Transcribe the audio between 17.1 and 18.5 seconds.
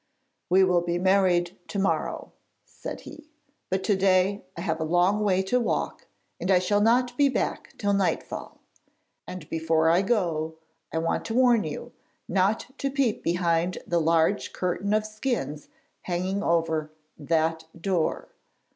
that door.